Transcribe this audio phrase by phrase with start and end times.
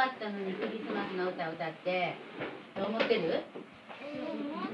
[0.00, 2.16] わったのにクリスマスの歌を歌って
[2.72, 3.44] どう思ってる？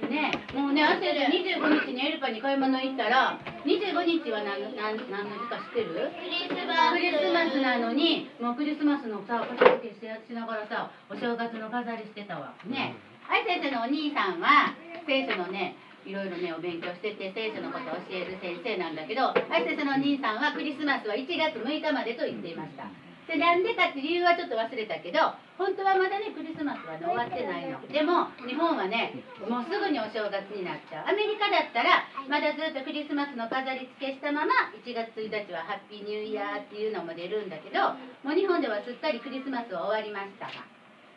[0.07, 3.37] ねもうね汗で25日にエルパに買い物行ったら
[3.67, 6.15] 25日は何の何何の日か知ってる？
[6.15, 6.97] クリスマス。
[6.97, 12.55] クリスマスなのにもうクリスマスのさ片付けしてしながらさお正月の飾りしてたわ。
[12.65, 12.95] ね
[13.27, 14.79] 愛先生のお兄さんは
[15.11, 15.75] 聖書のね
[16.07, 22.87] いろいろねお勉強してて聖書のことを教える先生なんだけど愛先生のお兄さんはクリスマスは1月6日までと言っていました
[23.27, 25.19] でなんでかって理由はちょっと忘れたけど
[25.59, 27.83] 本当はまだねクリスマスはね終わってないの。
[27.91, 31.11] でも日本はねもうすぐにお正月になっちゃう。
[31.11, 40.47] アメリカだったらまだずっとクリスマスの飾り付けしたまま1月1日はハッピーニューイヤーっていうのも出るんだけどもう日本ではすっかりクリスマスは終わりました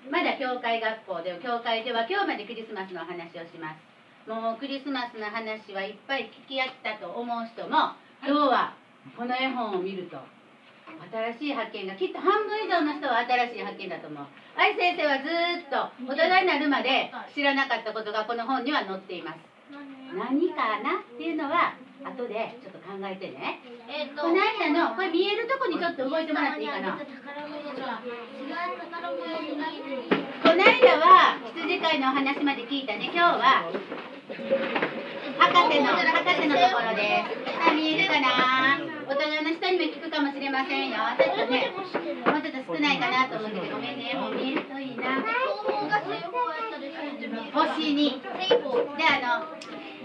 [0.10, 4.30] まだ教会学校では教会では今日までクリスマスの話をします。
[4.30, 8.74] もうクリスマスの話はいっぱい聞き合ったと思う人も今日は
[9.18, 10.39] この絵本を見ると。
[11.40, 14.26] 新しい発見がきっと半分以上の人は新しい発見だと思う。
[14.56, 19.40] 愛先生はずーっと大人になるまで知らなかったことがこの本には載っています。
[20.14, 23.62] 何かなっていうのは後でちょっと考えてね。
[23.88, 26.98] えっとこの間のこれ見えるとこにちょっと動いてもらっていいかな？
[26.98, 27.04] こ
[30.54, 33.12] の間は羊飼いのお話まで聞いたね。
[33.14, 33.70] 今日は
[35.40, 38.80] 博士の博士のところです見えるかな？
[39.10, 40.98] 大人の人にも聞くかもしれませんよ。
[41.18, 44.14] ちょっとねもうちょっと少ないかなと思うけどごめんね。
[44.14, 45.24] もう見えるといいな。
[47.54, 48.22] 星に。
[48.22, 48.28] で
[49.06, 49.46] あの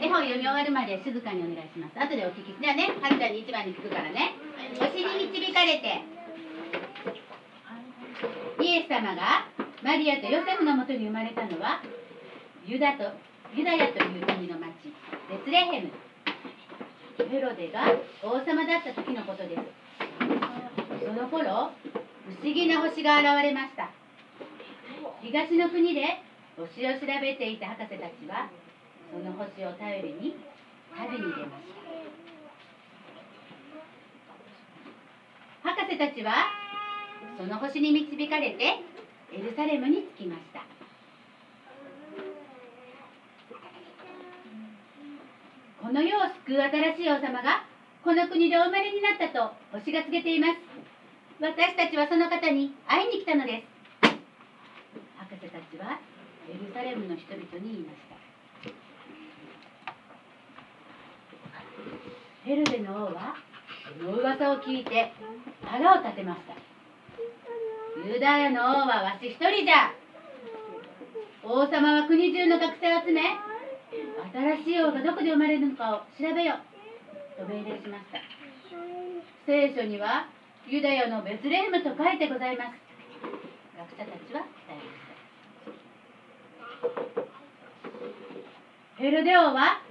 [0.01, 2.01] 絵本読み終わるまで静かにお願いします。
[2.01, 2.55] 後でお聞き。
[2.61, 4.35] じゃあねはるちゃんに一番に聞くからね。
[4.79, 6.03] 星に導かれて。
[8.63, 9.47] イエス様が
[9.83, 11.83] マリアとヨセフのもとに生まれたのは
[12.65, 13.13] ユダと
[13.55, 14.89] ユダヤという国の町
[15.29, 15.91] ベツレヘム。
[17.17, 17.87] ヘロデが
[18.23, 19.63] 王様だった時のことです。
[21.05, 21.71] その頃
[22.27, 23.91] 不思議な星が現れました。
[25.23, 26.23] 東の国で
[26.57, 28.49] 星を調べていた博士たちは
[29.13, 30.37] その星を頼りに
[30.97, 31.65] 旅に出まし
[35.63, 35.71] た。
[35.71, 36.33] 博士たちは
[37.39, 38.81] その星に導かれて
[39.33, 40.64] エルサレムに着きました。
[46.47, 47.65] 救う新しい王様が
[48.05, 50.61] この国でお生まれになったと星が告げています。
[51.41, 54.13] 私たちはその方に会いに来たのです。
[55.17, 55.99] 博士たちは
[56.45, 58.15] エルサレムの人々に言いました。
[62.45, 63.37] ヘルデの王は
[63.99, 65.13] その噂を聞いて
[65.65, 66.55] 腹を立てました。
[68.07, 69.95] ユダヤの王はわし一人じゃ。
[71.43, 73.23] 王様は国中の学生を集め
[74.35, 76.59] 新しい王がどこで生まれるのかを調べよ
[77.39, 78.19] と命令しました。
[79.47, 80.27] 聖書には
[80.67, 82.71] ユダヤのベツレヘムと書いてございます。
[83.79, 85.07] 学者たちは伝えまし
[87.15, 87.23] た。
[88.99, 89.83] ヘルデ王は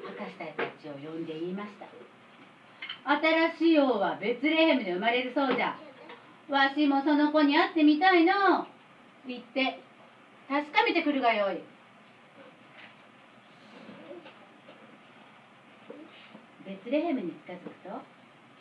[0.00, 0.46] 博士た
[0.80, 1.84] ちを呼んで言いました。
[3.20, 5.76] 新しい王はベツレヘムで生まれるそうじゃ。
[6.48, 8.66] わしもその子に会ってみたいの。
[9.26, 9.82] 言って
[10.48, 11.60] 確かめてくるがよい。
[16.68, 17.88] ベツレヘムに近づくと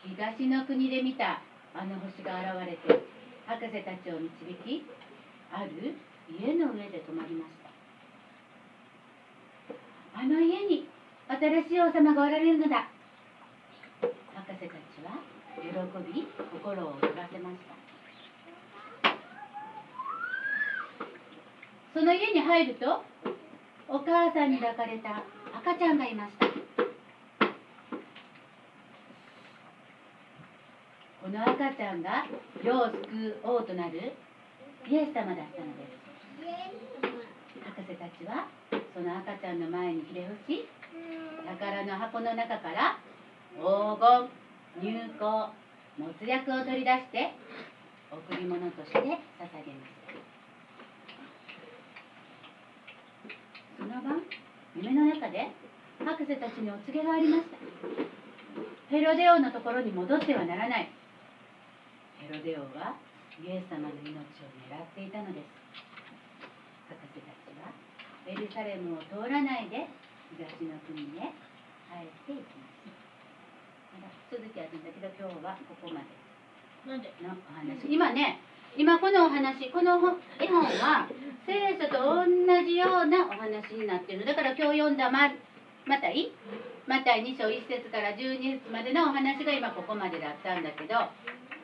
[0.07, 1.43] 東の国で見た
[1.75, 3.03] あの星が現れて
[3.43, 4.31] 博士たちを導
[4.63, 4.87] き
[5.51, 5.91] ある
[6.31, 7.67] 家の上で泊まりました。
[10.19, 10.87] あの家に
[11.27, 12.87] 新しい王様がおられるのだ。
[13.99, 14.09] 博
[14.55, 15.19] 士たちは
[15.59, 15.67] 喜
[16.07, 16.27] び
[16.63, 17.75] 心を躍らせました。
[21.93, 23.03] その家に入ると
[23.89, 25.23] お母さんに抱かれた
[25.57, 26.45] 赤ちゃんがいました
[31.26, 32.25] この赤ちゃんが
[32.65, 34.17] 世を救う王となる
[34.89, 36.01] イエス様だったのです。
[37.61, 38.49] 博士たちは
[38.95, 40.65] その赤ちゃんの前にひれ伏し
[41.45, 42.97] 宝の箱の中から
[43.53, 44.33] 黄金
[44.81, 45.53] 入香
[46.01, 47.33] もつ薬を取り出して
[48.09, 49.21] 贈り物として捧げまし
[50.09, 50.17] た
[53.77, 54.23] その晩
[54.75, 55.51] 夢の中で
[55.99, 57.57] 博士たちにお告げがありました。
[58.89, 60.96] ヘロデ王のところに戻ってはならない。
[62.19, 62.97] ヘロデ王は
[63.37, 65.45] イエス様の命を狙っていたのです。
[66.89, 67.69] 博士たちは
[68.25, 69.87] エルサレムを通らないで
[70.35, 71.31] 東の国へ
[71.87, 72.91] 帰っていきました
[73.99, 76.07] まだ続きあるんだけど今日はここまで。
[76.87, 77.11] なんで？
[77.21, 77.83] のお話。
[77.87, 78.39] 今ね
[78.77, 81.07] 今このお話この本絵本は
[81.45, 82.27] 聖書と同
[82.63, 84.25] じようなお話になってるの。
[84.25, 85.29] だから今日読んだマ
[85.85, 86.31] マタイ
[86.87, 90.95] マタイ2章1節から12節までのお話が今ここまでだったんだけど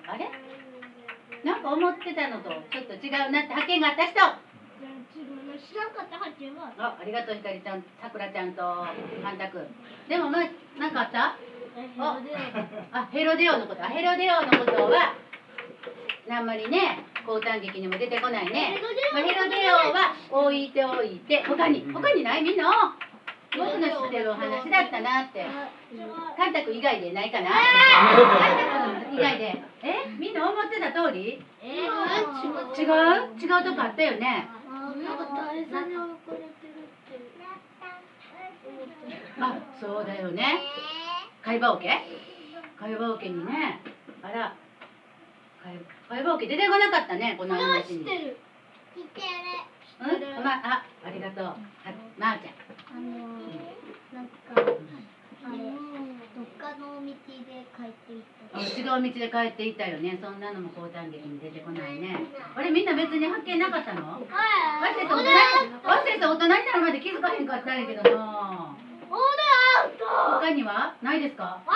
[0.08, 0.30] あれ？
[1.44, 4.16] なんか思ってたのとちょっと違うなって発見があった人。
[5.54, 8.62] 知らんかった発見はあありがとうひかりちゃんさくらちゃんと
[9.22, 9.68] カンタくん
[10.10, 10.40] でもま
[10.80, 11.38] なんかあった？
[12.92, 13.84] あヘロデオのこと。
[13.84, 15.14] あヘロデオのことは
[16.30, 18.82] あんまりね高短劇にも出てこないね。
[19.14, 22.58] まあ、ヘロデオは置いておいて他に他にないみん。
[22.58, 22.96] な
[23.56, 25.46] 僕の知ってるお話だったなって。
[26.36, 27.50] カンタくん以外でないかな？
[27.52, 27.60] カ
[28.98, 31.44] ンタくん以外でえみんな思ってた通り？
[31.62, 31.92] え違う。
[32.74, 33.64] 違う？
[33.64, 34.48] とこあったよね？
[35.04, 37.20] なんか大佐に怒られてるって。
[39.40, 40.62] あそうだよね。
[41.44, 42.08] 会話オケ？
[42.80, 43.82] 会話オケにね。
[44.22, 44.56] あら。
[45.62, 45.78] 会
[46.08, 48.38] 会話オケ出てこなかったねこのこれは話に知ってる。
[50.00, 50.06] う
[50.40, 50.44] ん？
[50.44, 51.44] まあありがとう。
[51.44, 51.56] は
[52.18, 52.54] まー、ちゃん。
[52.96, 53.08] あの
[54.14, 55.58] なんかあれ
[56.64, 60.16] どっかの道で帰っていったあ違う道で帰っていったよね。
[60.24, 62.16] そんなのも高短劇に出てこないね。
[62.56, 64.24] あれみんな別に発見なかったの？
[64.24, 64.96] はい。
[64.96, 65.28] 忘れて大人
[65.84, 70.08] 忘れて大人になるまで気づかへんかったんやけどなオーダーアウト
[70.40, 70.96] 他には？
[71.04, 71.60] ないですか？
[71.68, 71.76] あ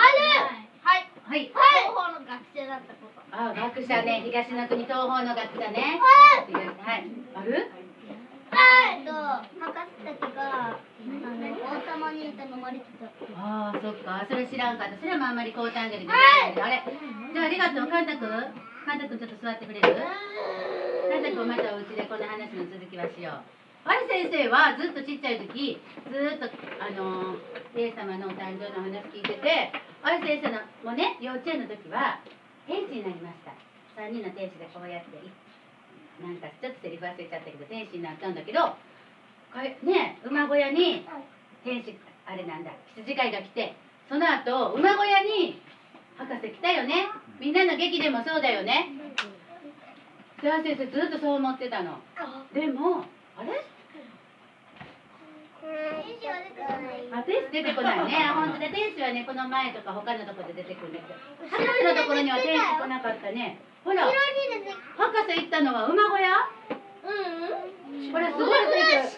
[0.80, 1.04] はい。
[1.20, 1.52] はい。
[1.52, 1.84] はい。
[1.84, 3.20] 東方の学生だったこと。
[3.36, 4.24] あ学者ね。
[4.24, 6.00] 東の国東方の学者ね。
[6.00, 6.48] はい。
[6.48, 7.04] 東はい。
[7.36, 7.68] ある？
[8.58, 11.30] はいと博士たちがあの
[11.62, 13.06] 王様に頼まれてた
[13.38, 14.26] ああそっか。
[14.28, 14.98] それ知らんかった。
[14.98, 16.98] それもあんまり高短劇で出てこないあれ
[17.32, 18.30] じゃあありがとうカンタくん
[18.84, 19.86] カンタくんちょっと座ってくれる？
[19.86, 23.46] カンタくんまたお家でこの話の続きはしよう。
[23.88, 26.50] あれ先生はずっとちっちゃい時ずっと
[26.82, 27.38] あの
[27.78, 29.72] イエス様のお誕生の話聞いてて
[30.02, 32.20] あれ先生のもね幼稚園の時は
[32.66, 33.54] 天使になりました。
[33.96, 35.30] 3人の天使がこうやってい
[36.22, 41.06] なんかちょっとセリフ忘れちゃったけど天使になったんだけどかえね馬小屋に
[41.64, 43.74] 天使あれなんだ羊飼いが来て
[44.08, 45.62] その後馬小屋に
[46.18, 47.06] 博士来たよね。
[47.38, 48.90] みんなの劇でもそうだよね。
[50.42, 52.00] じゃあ先生ずっとそう思ってたの。
[52.52, 53.06] でも
[53.38, 53.62] あれ？
[57.14, 58.34] あ天使出てこないね。
[58.34, 61.14] 本当で天使はねこの前とか他のとこで出てくるんだけど。
[61.54, 64.06] 博士のところには天使来なかったねほら。
[64.06, 64.14] 博
[65.30, 66.28] 士行ったのは馬小屋？
[67.04, 68.12] うん。
[68.12, 68.58] これすごい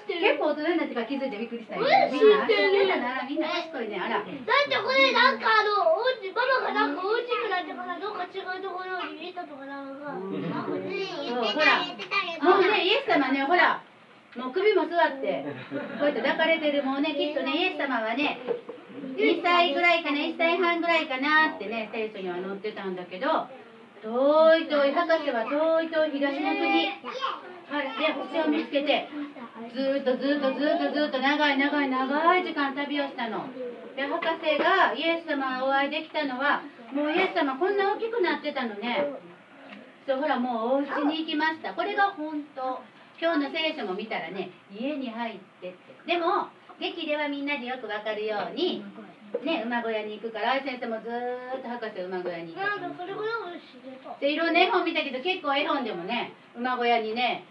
[0.07, 2.11] 結構大人になってから気づいてびっくりしたよね。
[2.13, 2.55] みんなみ
[2.87, 3.99] んなならみんな賢いね。
[3.99, 4.19] あら。
[4.19, 4.37] だって
[4.77, 11.83] これなんかあのおうちママがなんか大きくなってからどっか違うところに見えたとかなんかうんなんかねそうほら。
[12.41, 13.83] もうねイエス様ねほら。
[14.37, 15.45] もう首も座って
[15.99, 17.15] こうやって抱かれてるもうね。
[17.15, 18.39] きっとねイエス様はね
[19.17, 23.49] 2歳ぐらいかな1歳半ぐらいかなってね聖書には載ってたんだけど
[24.03, 26.89] 遠い遠い博士は遠い遠い東の国。
[27.71, 29.07] はいで星を見つけて
[29.71, 33.47] ずっとずっとずっとずっと長い長い長い時間旅をしたの。
[33.95, 36.63] で博士がイエス様お会いできたのは
[36.93, 39.07] もうイエス様こんな大きくなってたのね。
[40.07, 41.75] そうほらもうお家に行きました。
[41.75, 42.83] これが本当
[43.21, 45.79] 今日の聖書も見たらね家に入ってって。
[46.07, 46.49] でも
[46.81, 48.83] 劇ではみんなでよくわかるように
[49.39, 57.47] ね馬小屋に行くから先生もずーっと博士馬小屋に行なんくかそれぐらい知れたでいろんな絵本見たけど結構絵本でもね馬小屋にね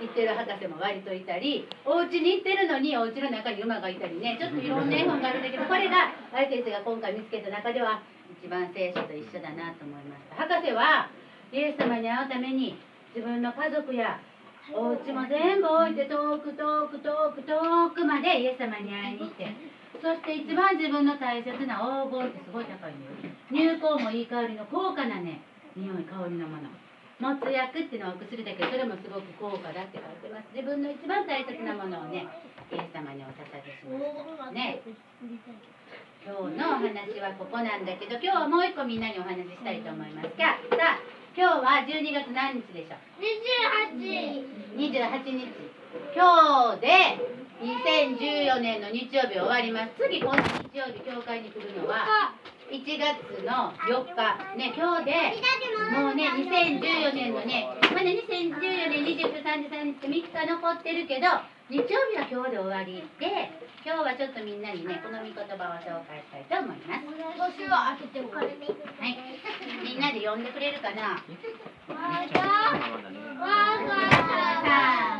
[0.00, 8.02] 行ってる博士も割といたりお家に行ってるのにお家の中に馬がいたりねちょっといろんな絵本があるんだけどこれがあい先生が今回見つけた中では
[8.42, 10.42] 一番聖書と一緒だなと思いました。
[10.48, 11.10] 博士は
[11.52, 12.74] イエス様に会うために
[13.14, 14.18] 自分の家族や
[14.74, 19.46] お家も全部置いて遠く遠く遠く遠くまでイエス様に会いに行って
[20.02, 25.40] そして一番自分の大切な黄金ってすごい高いのよ入香もいい香りの高価なね
[25.76, 26.70] 匂い香りのもの。
[27.14, 30.50] 持つ薬っていうのはお薬だけどそれもすごく高価だって書いてます。
[30.50, 32.26] 自分の一番大切なものをね
[32.72, 34.82] イエス様にお捧げしますね。
[36.26, 40.28] 今日のお話はここなんだけど今日はもう一個みんなにお話ししたいと思います。
[40.34, 42.98] がさあ今日は12月何日でしょう
[43.94, 45.48] ？28 28日。
[46.14, 49.96] 今日で2014年の日曜日終わります。
[49.96, 52.36] 次今度日曜日教会に来るのは
[52.68, 54.20] 1月の4日
[54.60, 55.40] ね今日で
[55.96, 59.40] もうね2014年のねまだ2014年29、
[59.72, 61.40] 33日3日残ってるけど
[61.72, 63.48] 日曜日は今日で終わりで
[63.80, 67.08] 今日はちょっとみんなにねこの御言葉を紹介したいと思います。
[67.56, 68.52] 年は開けてもはい。
[69.80, 71.16] みんなで呼んでくれるかな？
[71.88, 71.96] わ
[72.28, 72.44] が
[73.40, 73.48] わ
[73.80, 74.68] が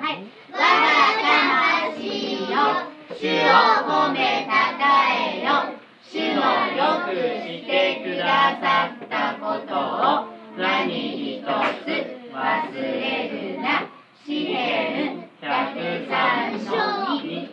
[0.01, 0.29] はい。
[0.53, 0.61] 我が
[1.93, 2.87] 魂よ。
[3.11, 3.51] 主を
[3.85, 4.83] 褒めたた
[5.13, 5.49] えよ。
[6.03, 6.41] 主の
[6.73, 10.35] よくしてくださったことを。
[10.57, 11.47] 何一つ
[12.33, 13.91] 忘れるな。
[14.25, 16.71] 詩篇103の
[17.21, 17.51] 2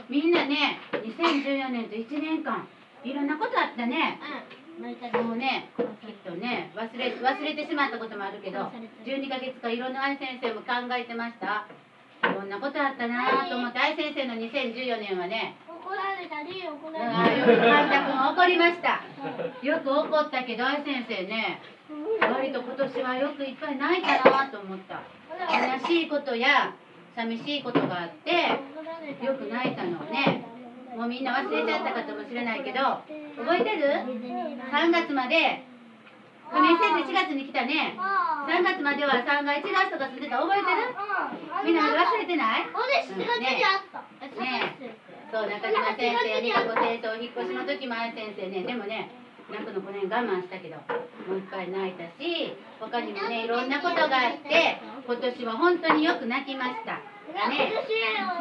[0.09, 2.67] みんなね2014年と1年間
[3.03, 4.19] いろんなことあったね。
[4.79, 5.69] もうね
[6.93, 8.69] 忘れ忘れてしまったこともあるけど
[9.05, 11.65] 12ヶ月間いろんな愛先生も考えてました。
[12.23, 19.03] こんなことあったなと思って愛先生の2014年はね怒られたり怒うんられよく神田君怒りました。
[19.61, 21.59] よく怒ったけど愛先生ね
[22.21, 25.01] 割と今年はよくいっぱい泣いたなと思った。
[25.49, 26.73] 悲しいことや
[27.15, 28.31] 寂しいことがあって
[29.25, 30.45] よく泣いたのね。
[30.95, 33.01] もうみんな忘れちゃったかもしれないけど
[33.35, 33.89] 覚えてる
[34.71, 35.63] ?3 月まで
[36.53, 37.97] 亀井先生4月に来たね。
[37.97, 40.93] 3月までは3階違う人が住んでた覚えてる？
[41.65, 42.69] みんな忘れてない？
[42.69, 44.05] 俺7月にあった。
[44.37, 44.77] ね
[45.33, 48.63] そう中島先生美香子先生お引っ越しの時も愛先生ね。
[48.63, 49.09] でもね
[49.49, 57.01] 泣くのこの辺我慢したけどもう一回泣いたし他にもねいろんなことがあって今年は本当によく泣きました。
[57.49, 57.73] ね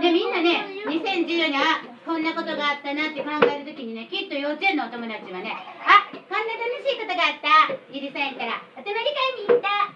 [0.02, 5.54] でみんなね2014年あこんなことがあったなって考える時にねきっと幼稚園のお友達はね
[5.86, 6.01] あこ
[6.42, 7.78] んな楽しいことがあった？
[7.90, 9.94] ゆりさんやったらお泊まり会に行った。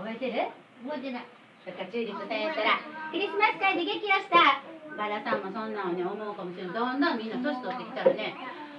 [0.00, 0.48] 覚えてる？
[0.88, 1.26] 覚えてない。
[1.64, 4.60] だかチューリップさんやったらクリスマス会で激怒した。
[4.96, 6.74] バラさんもそんなのね思うかもしれない。
[6.74, 8.34] どんどんみんな年取ってきたらね。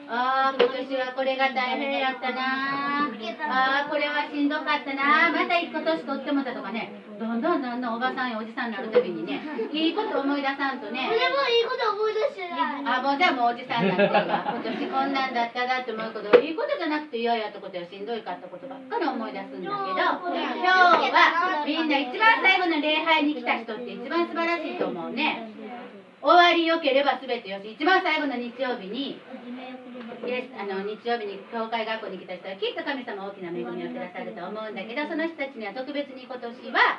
[0.07, 3.09] ああ今年はこれが大変やったな
[3.49, 7.01] ああこれはしんどかったなまた一個年取ってもたとかね。
[7.15, 9.39] どんどんどんどんおばさんやおじさんになるたびにね
[9.71, 9.89] い。
[9.89, 11.07] いこと思い出さんとね。
[11.07, 12.83] 俺もいいこと思い出してない。
[12.85, 16.41] あもうじゃあもうおじさんになって 今年こんなんだったなって思うこと。
[16.41, 25.54] いいことじゃなくて嫌やったことやしんどいかったことばっかり思い出すんだけど今日はみんな一番最後の礼拝に来た人って一番素晴らしいと思うね
[26.25, 27.69] 終わりよければ全てよし。
[27.77, 29.21] 一番最後の日曜日に
[30.25, 36.97] イエスあの日曜日に教会学校に来た人はきっと神様大きな恵みをくださると思うんだけどその人たちには特別に今年は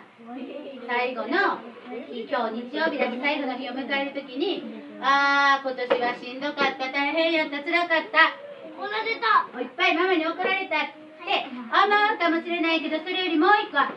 [0.87, 1.59] 最後の
[2.07, 4.63] 日今日日曜日だし最後の日を迎える時に
[5.03, 8.31] ああ今年はしんどかった大変やった辛かった
[8.79, 9.59] 怒られた。
[9.59, 10.95] いっぱいママに怒られたっ
[11.27, 13.91] て思うかもしれないけどそれよりもう一個は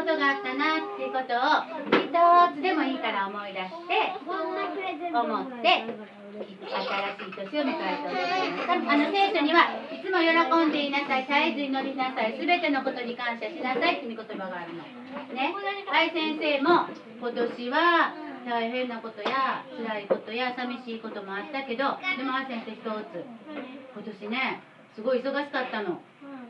[0.00, 1.60] ことがあったなっていうことを
[2.00, 5.84] 一つでもいいから思い出して思って
[6.40, 10.32] 新しい年を迎えておりますあの聖書にはいつも喜
[10.64, 11.28] んでいなさい。
[11.28, 12.38] 絶えず祈りなさい。
[12.38, 14.80] すべてのことに感謝しなさいっていう言葉があるの。
[15.34, 15.52] ね。
[15.92, 16.88] 愛先生も
[17.20, 18.14] 今年は
[18.46, 22.88] 大変なことや辛いことや寂しいこともあったけどでも愛先生一つ。
[23.92, 24.62] 今年ね
[24.94, 26.00] すごい忙しかったの。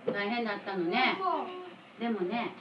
[0.06, 1.18] 大変だったのね。
[1.98, 2.54] でもね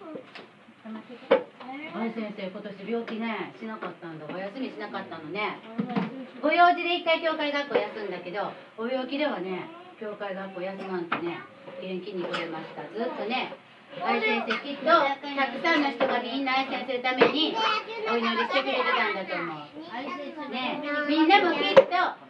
[0.86, 4.26] 愛先生今年病気ねしなかったんだ。
[4.26, 5.60] お休みしなかったのね。
[6.42, 9.68] ご用事で一回教会学校休んだけどお病気ではね
[10.00, 11.40] 教会学校休まんとね
[11.82, 12.84] 元気に来れました。
[12.96, 13.56] ずっとね。
[13.90, 15.26] 愛先生きっとたく
[15.66, 17.58] さんの人がみんな愛先生のために
[18.06, 20.54] お祈りしてくれてたんだと思う。
[20.54, 22.29] ねみんなもきっと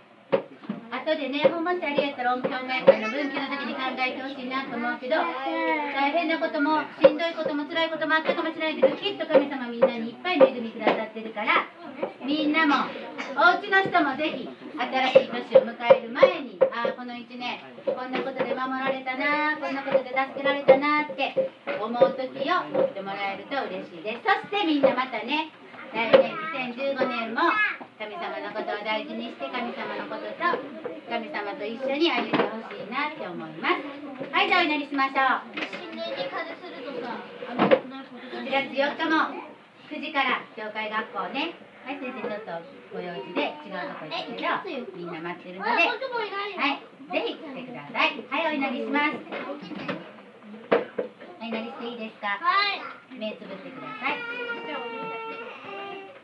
[1.00, 5.15] 後でね、ほんましてありやったら音響メーカーの分岐の時に考えてほしいなと思うけど
[5.96, 11.72] 大変なこともしんどいことも辛いこともあったかもしれないけどきっと神様みんなにいっぱい恵みくださってるから
[12.20, 12.91] みんなも
[13.39, 21.32] お家の人もぜひ新しい年を迎える前にああこの1年こんなことで守られたなこんなことで助けられたなって
[21.79, 24.27] 思う時を持ってもらえると嬉しいです。
[24.27, 25.51] そしてみんなまたね
[25.89, 26.36] 来年
[26.75, 27.50] 2015年も
[27.98, 30.29] 神様のことを大事にして神様のことと神様
[31.60, 33.84] と一緒に歩いてほしいなって思います
[34.32, 37.20] はいじゃあお祈りしましょう新年に風邪するとさ
[37.51, 39.36] あのなるほど1月4日も
[39.92, 42.51] 9時から教会学校ねはい先生ちょっと
[42.96, 48.22] ご用事で違うとこ行ったけどみんな待ってるのではいぜひ来てください。
[48.30, 49.18] はいお祈りします。
[51.42, 52.28] お祈りしていいですか？
[52.38, 53.18] はい。
[53.18, 54.99] 目つぶってください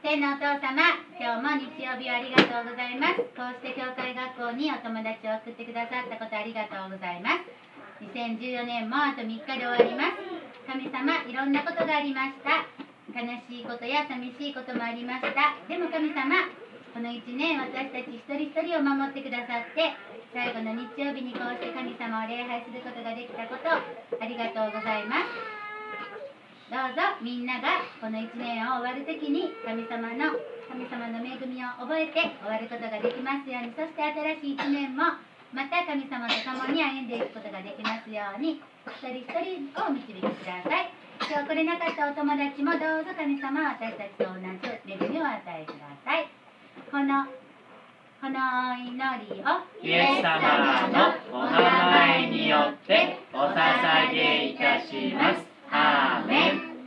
[0.05, 3.25] 天のお父様、今日も日曜日をありがとうございます。
[3.33, 7.49] こうして教会学校にお友達を送ってくださったことありがとうございます。
[8.13, 10.21] 2014年もあと3日で終わります。
[10.69, 12.69] 神様、いろんなことがありました。
[13.17, 15.57] 悲しいことや寂しいこともありました。
[15.65, 16.53] でも神様、
[16.93, 19.89] この1年私たち一人一人を守ってくださって、
[20.37, 23.81] 最後の日曜日にこうして神様を礼拝することができたこと、あ
[24.21, 25.54] りがとうございます。
[26.65, 30.33] どうぞみんながこの1年を終わるときに神様の
[30.65, 33.77] 神様の恵みを覚えて終わることができますように。
[33.77, 34.01] そして
[34.41, 35.13] 新しい1年も
[35.53, 38.65] また神様と共に歩んでいくことができますように。
[38.97, 40.89] 一人一人を導いてください。
[41.21, 44.49] 今日来れなかったお友達もどうぞ神様私たちと同じ
[44.89, 46.25] 恵みを与えください。
[46.89, 47.29] この
[48.25, 48.41] この
[48.81, 51.61] 祈りをイエス様のお名
[52.25, 53.53] 前によってお捧
[54.09, 55.44] げいたします。
[55.75, 56.64] アーメン